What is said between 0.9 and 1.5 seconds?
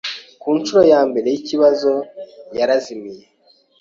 ya mbere